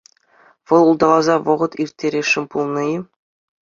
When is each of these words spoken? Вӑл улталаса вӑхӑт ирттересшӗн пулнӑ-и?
Вӑл 0.67 0.83
улталаса 0.91 1.35
вӑхӑт 1.45 1.73
ирттересшӗн 1.81 2.45
пулнӑ-и? 2.51 2.97